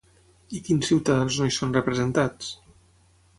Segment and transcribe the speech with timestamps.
[0.59, 2.49] I quins ciutadans no hi són representats?